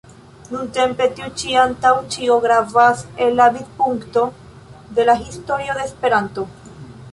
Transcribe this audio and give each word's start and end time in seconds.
Nuntempe 0.53 1.05
tiu 1.19 1.27
ĉi 1.41 1.53
antaŭ 1.63 1.91
ĉio 2.15 2.37
gravas 2.45 3.05
el 3.27 3.37
la 3.41 3.49
vidpunkto 3.59 4.25
de 4.99 5.09
la 5.11 5.19
historio 5.23 5.81
de 5.81 5.89
Esperanto. 5.93 6.51